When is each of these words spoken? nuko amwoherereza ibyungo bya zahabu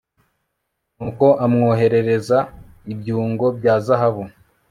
nuko 0.95 1.27
amwoherereza 1.45 2.37
ibyungo 2.93 3.45
bya 3.57 3.75
zahabu 3.85 4.23